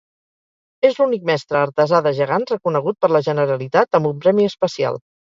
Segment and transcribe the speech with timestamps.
[0.87, 4.99] És l'únic Mestre Artesà de gegants reconegut per la Generalitat amb un premi especial.